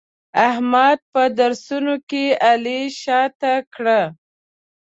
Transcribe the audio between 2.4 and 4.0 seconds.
علي شاته کړ.